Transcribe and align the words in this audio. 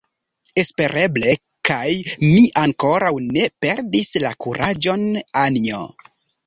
Espereble; 0.61 1.33
kaj 1.69 1.91
mi 2.25 2.41
ankoraŭ 2.63 3.13
ne 3.29 3.47
perdis 3.67 4.13
la 4.27 4.37
kuraĝon, 4.47 5.11
Anjo. 5.49 5.89